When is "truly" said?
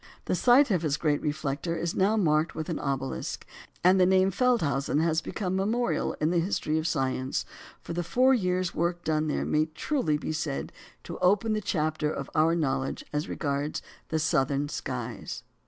9.67-10.17